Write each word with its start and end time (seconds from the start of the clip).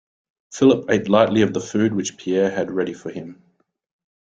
Philip 0.51 0.89
ate 0.89 1.09
lightly 1.09 1.43
of 1.43 1.53
the 1.53 1.61
food 1.61 1.93
which 1.93 2.17
Pierre 2.17 2.49
had 2.49 2.71
ready 2.71 2.91
for 2.93 3.11
him. 3.11 3.39